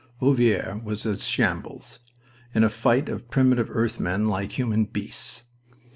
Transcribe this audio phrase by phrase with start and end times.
[0.19, 1.99] Ovillers was a shambles,
[2.55, 5.43] in a fight of primitive earth men like human beasts.